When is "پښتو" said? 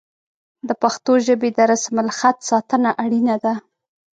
0.81-1.13